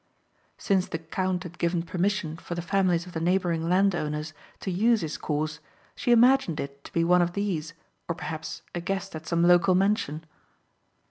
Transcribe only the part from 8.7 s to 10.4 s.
a guest at some local mansion.